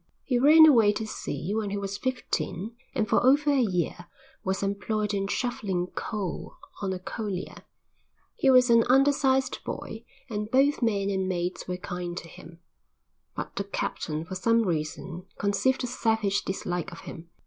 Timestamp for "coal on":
5.93-6.91